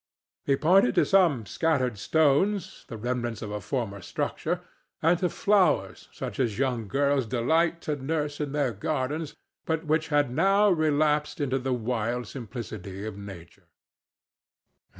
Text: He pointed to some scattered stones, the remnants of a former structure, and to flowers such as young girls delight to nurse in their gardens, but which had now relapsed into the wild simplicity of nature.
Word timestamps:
He 0.47 0.55
pointed 0.55 0.95
to 0.95 1.05
some 1.05 1.45
scattered 1.45 1.99
stones, 1.99 2.85
the 2.87 2.97
remnants 2.97 3.43
of 3.43 3.51
a 3.51 3.61
former 3.61 4.01
structure, 4.01 4.61
and 4.99 5.19
to 5.19 5.29
flowers 5.29 6.09
such 6.11 6.39
as 6.39 6.57
young 6.57 6.87
girls 6.87 7.27
delight 7.27 7.81
to 7.81 7.95
nurse 7.95 8.39
in 8.41 8.51
their 8.51 8.71
gardens, 8.73 9.35
but 9.63 9.85
which 9.85 10.07
had 10.07 10.33
now 10.33 10.71
relapsed 10.71 11.39
into 11.39 11.59
the 11.59 11.71
wild 11.75 12.25
simplicity 12.25 13.05
of 13.05 13.15
nature. 13.15 13.67